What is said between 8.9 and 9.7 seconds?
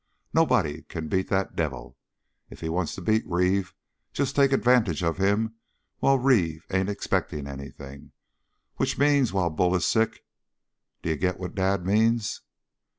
means while